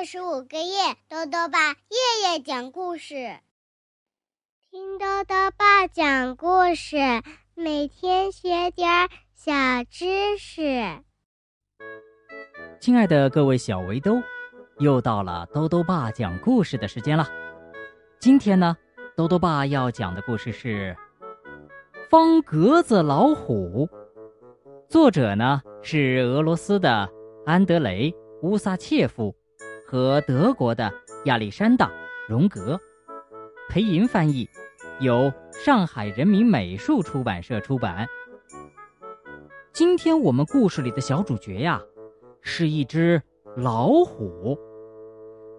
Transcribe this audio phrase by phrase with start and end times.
[0.00, 3.36] 二十五个夜，豆豆爸夜夜讲故事，
[4.70, 6.96] 听豆豆爸讲故事，
[7.54, 9.52] 每天学点小
[9.90, 10.62] 知识。
[12.80, 14.22] 亲爱的各位小围兜，
[14.78, 17.28] 又到了豆豆爸讲故事的时间了。
[18.18, 18.74] 今天呢，
[19.14, 20.96] 豆豆爸要讲的故事是
[22.08, 23.86] 《方格子老虎》，
[24.88, 27.06] 作者呢是俄罗斯的
[27.44, 28.10] 安德雷·
[28.40, 29.36] 乌萨切夫。
[29.90, 30.92] 和德国的
[31.24, 31.88] 亚历山大·
[32.28, 32.80] 荣格，
[33.68, 34.48] 裴银翻译，
[35.00, 38.06] 由上海人民美术出版社出版。
[39.72, 41.82] 今天我们故事里的小主角呀，
[42.40, 43.20] 是一只
[43.56, 44.56] 老虎，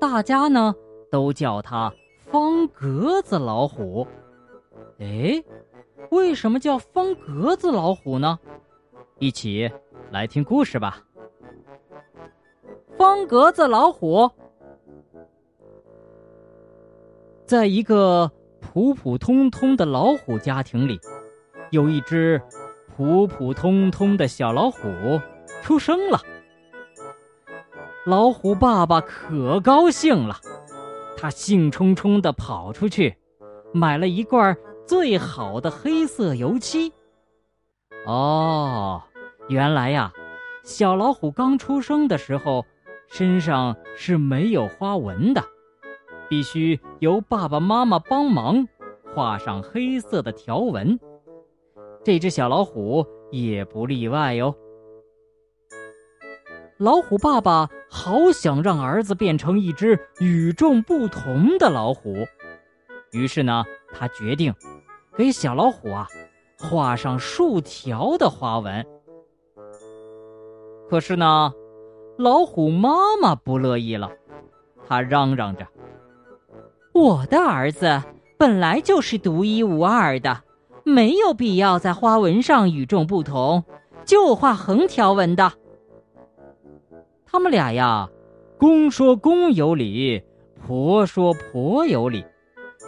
[0.00, 0.74] 大家呢
[1.10, 4.08] 都叫它方格子老虎。
[5.00, 5.44] 哎，
[6.10, 8.38] 为什么叫方格子老虎呢？
[9.18, 9.70] 一起
[10.10, 11.04] 来听故事吧。
[12.96, 14.30] 方格子老虎，
[17.44, 21.00] 在一个普普通通的老虎家庭里，
[21.70, 22.40] 有一只
[22.94, 24.88] 普普通通的小老虎
[25.60, 26.20] 出生了。
[28.06, 30.36] 老虎爸爸可高兴了，
[31.16, 33.16] 他兴冲冲的跑出去，
[33.72, 34.56] 买了一罐
[34.86, 36.92] 最好的黑色油漆。
[38.06, 39.02] 哦，
[39.48, 40.12] 原来呀，
[40.62, 42.64] 小老虎刚出生的时候。
[43.06, 45.44] 身上是没有花纹的，
[46.28, 48.66] 必须由爸爸妈妈帮忙
[49.14, 50.98] 画上黑色的条纹。
[52.02, 54.54] 这只小老虎也不例外哟。
[56.78, 62.16] 老虎爸爸好想让儿子变成一只与众不同的老虎，
[63.12, 64.52] 于是呢，他决定
[65.16, 66.08] 给小老虎啊
[66.58, 68.84] 画上竖条的花纹。
[70.90, 71.52] 可是呢。
[72.16, 74.08] 老虎妈妈不乐意了，
[74.86, 75.66] 她嚷嚷着
[76.94, 78.00] ：“我的儿子
[78.38, 80.42] 本来就是独一无二的，
[80.84, 83.64] 没有必要在花纹上与众不同，
[84.04, 85.52] 就画横条纹的。”
[87.26, 88.08] 他们俩呀，
[88.58, 90.22] 公说公有理，
[90.64, 92.24] 婆说婆有理，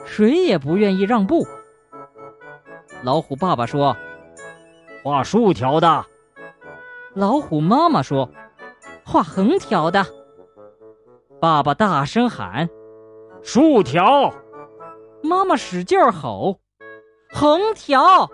[0.05, 1.45] 谁也不愿意让步。
[3.03, 3.97] 老虎爸爸说
[5.03, 6.07] ：“画竖条的。”
[7.13, 8.31] 老虎妈妈说。
[9.09, 10.05] 画横条的，
[11.41, 12.69] 爸爸大声喊
[13.41, 14.35] ：“竖条！”
[15.23, 16.59] 妈妈使劲吼
[17.33, 18.29] ：“横条！”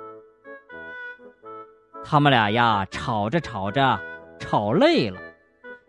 [2.02, 4.00] 他们俩呀，吵着吵着，
[4.38, 5.20] 吵累了，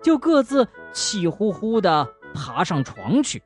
[0.01, 2.05] 就各自气呼呼的
[2.35, 3.41] 爬上床去。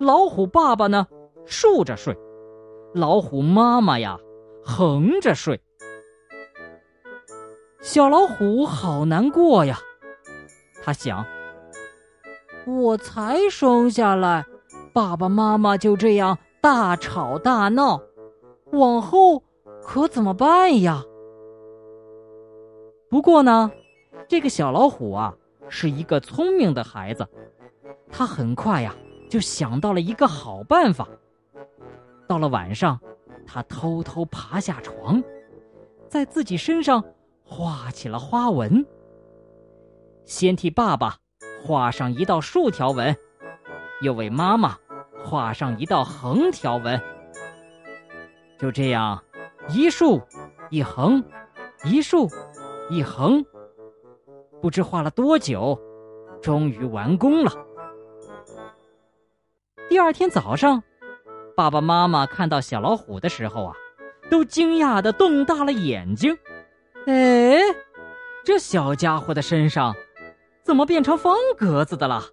[0.00, 1.06] 老虎爸爸呢，
[1.44, 2.12] 竖着睡；
[2.92, 4.18] 老虎妈妈呀，
[4.64, 5.60] 横着睡。
[7.80, 9.78] 小老虎好难过呀。
[10.86, 11.26] 他想
[12.64, 14.46] ：“我才生下来，
[14.92, 18.00] 爸爸妈妈就这样大吵大闹，
[18.70, 19.42] 往后
[19.82, 21.02] 可怎么办呀？”
[23.10, 23.72] 不过呢，
[24.28, 25.34] 这个小老虎啊，
[25.68, 27.26] 是一个聪明的孩子，
[28.08, 28.94] 他很快呀
[29.28, 31.08] 就想到了一个好办法。
[32.28, 33.00] 到了晚上，
[33.44, 35.20] 他偷偷爬下床，
[36.08, 37.02] 在自己身上
[37.44, 38.86] 画起了花纹。
[40.26, 41.16] 先替爸爸
[41.64, 43.16] 画上一道竖条纹，
[44.02, 44.76] 又为妈妈
[45.24, 47.00] 画上一道横条纹。
[48.58, 49.22] 就这样，
[49.68, 50.20] 一竖
[50.68, 51.22] 一横，
[51.84, 52.28] 一竖
[52.90, 53.44] 一横，
[54.60, 55.80] 不知画了多久，
[56.42, 57.52] 终于完工了。
[59.88, 60.82] 第二天早上，
[61.56, 63.76] 爸爸妈妈看到小老虎的时候啊，
[64.28, 66.36] 都惊讶的瞪大了眼睛。
[67.06, 67.60] 哎，
[68.44, 69.94] 这小家伙的身上……
[70.66, 72.24] 怎么变成方格子的了？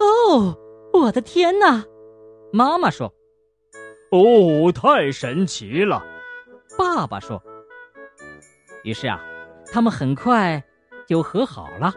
[0.00, 0.58] 哦，
[0.92, 1.84] 我的天哪！
[2.52, 3.06] 妈妈说
[4.10, 6.04] ：“哦，太神奇了。”
[6.76, 7.40] 爸爸说。
[8.82, 9.24] 于是啊，
[9.72, 10.60] 他们很快
[11.06, 11.94] 就和好了。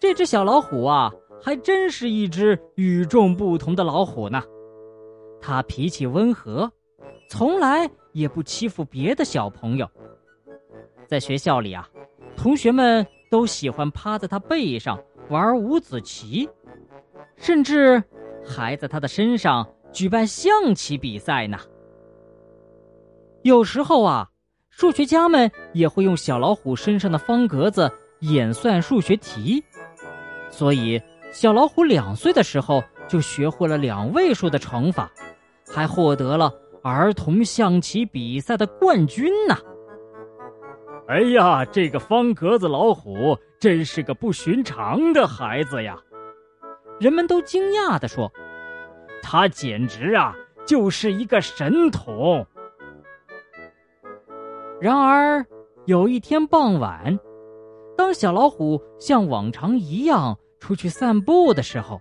[0.00, 4.42] 这只小老虎啊，还真是一只与众不同的老虎呢。
[5.40, 6.68] 它脾气温和，
[7.30, 9.88] 从来也不欺负别的小朋友。
[11.06, 11.88] 在学校里啊。
[12.36, 14.98] 同学们都喜欢趴在他背上
[15.28, 16.48] 玩五子棋，
[17.36, 18.02] 甚至
[18.44, 21.58] 还在他的身上举办象棋比赛呢。
[23.42, 24.30] 有时候啊，
[24.70, 27.90] 数学家们也会用小老虎身上的方格子
[28.20, 29.64] 演算数学题，
[30.50, 31.00] 所以
[31.32, 35.10] 小老虎两岁的时候就学会了两位数的乘法，
[35.66, 36.52] 还获得了
[36.82, 39.56] 儿童象棋比赛的冠军呢。
[41.08, 45.96] 哎呀，这个方格子老虎真是个不寻常的孩子呀！
[46.98, 48.32] 人们都惊讶地说
[49.22, 50.34] ：“他简直啊，
[50.66, 52.44] 就是一个神童。”
[54.82, 55.46] 然而，
[55.84, 57.20] 有一天傍晚，
[57.96, 62.00] 当小老虎像往常一样出去散步的时候，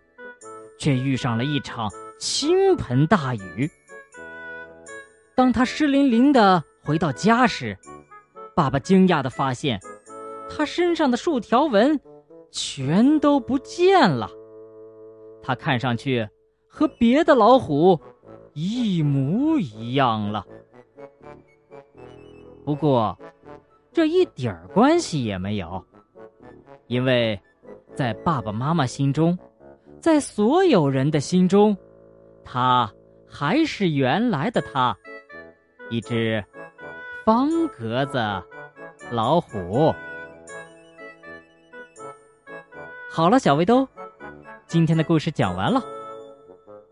[0.79, 3.69] 却遇上了一场倾盆大雨。
[5.35, 7.77] 当他湿淋淋的回到家时，
[8.55, 9.81] 爸爸惊讶的发现，
[10.49, 11.99] 他身上的竖条纹
[12.51, 14.29] 全都不见了。
[15.43, 16.27] 他看上去
[16.65, 17.99] 和别的老虎
[18.53, 20.45] 一模一样了。
[22.63, 23.19] 不过，
[23.91, 25.85] 这一点儿关系也没有，
[26.87, 27.37] 因为，
[27.93, 29.37] 在爸爸妈妈心中，
[29.99, 31.75] 在所有人的心中，
[32.43, 32.89] 他
[33.27, 34.97] 还是原来的他，
[35.89, 36.41] 一只。
[37.25, 38.19] 方格子
[39.09, 39.91] 老虎。
[43.09, 43.87] 好了，小围兜，
[44.67, 45.81] 今天的故事讲完了。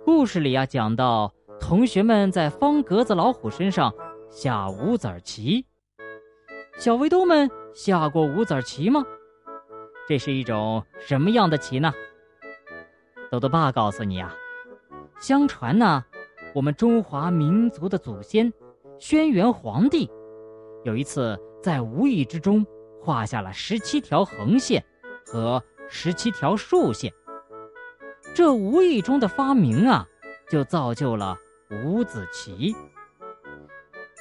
[0.04, 3.94] 故事里啊，讲到同学们在方格子老虎身上
[4.32, 5.68] 下五子棋。
[6.80, 9.06] 小围兜们下过五子棋吗？
[10.08, 11.94] 这是一种什么样的棋呢？
[13.30, 14.36] 豆豆爸告诉你啊，
[15.20, 16.04] 相传呢，
[16.56, 18.52] 我们中华民族的祖先
[18.98, 20.10] 轩辕皇帝。
[20.84, 22.66] 有一次，在无意之中
[23.02, 24.84] 画下了十七条横线
[25.26, 27.12] 和十七条竖线。
[28.36, 30.06] 这无意中的发明啊，
[30.50, 31.38] 就造就了
[31.72, 32.76] 五子棋。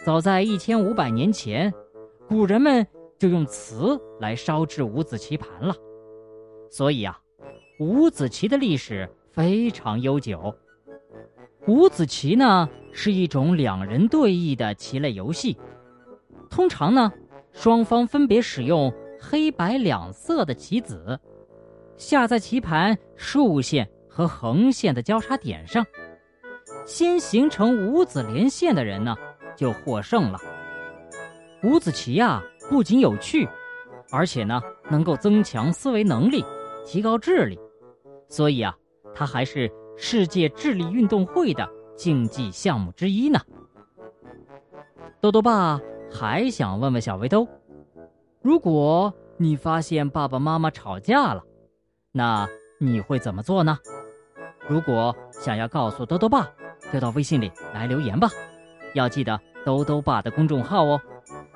[0.04, 1.72] 早在一千五百年前，
[2.28, 2.86] 古人们
[3.18, 5.74] 就用瓷来烧制五子棋盘了。
[6.70, 7.18] 所以啊，
[7.80, 10.54] 五子棋的历史非常悠久。
[11.66, 15.56] 五子棋呢，是一种两人对弈的棋类游戏。
[16.52, 17.10] 通常呢，
[17.52, 21.18] 双方分别使用黑白两色的棋子，
[21.96, 25.84] 下在棋盘竖线和横线的交叉点上，
[26.84, 29.16] 先形成五子连线的人呢，
[29.56, 30.38] 就获胜了。
[31.62, 33.48] 五子棋呀，不仅有趣，
[34.10, 34.60] 而且呢，
[34.90, 36.44] 能够增强思维能力，
[36.84, 37.58] 提高智力，
[38.28, 38.76] 所以啊，
[39.14, 41.66] 它还是世界智力运动会的
[41.96, 43.40] 竞技项目之一呢。
[45.18, 45.80] 豆豆爸。
[46.12, 47.48] 还想问问小围兜，
[48.42, 51.42] 如果你发现爸爸妈妈吵架了，
[52.12, 52.48] 那
[52.78, 53.78] 你会怎么做呢？
[54.68, 56.48] 如果想要告诉兜兜爸，
[56.92, 58.28] 就到微信里来留言吧。
[58.94, 61.00] 要记得兜兜爸的公众号哦，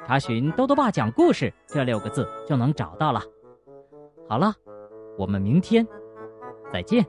[0.06, 3.20] 查询“兜兜爸讲故事”这六个字就能找到了。
[4.28, 4.54] 好了，
[5.18, 5.86] 我们明天
[6.72, 7.04] 再见。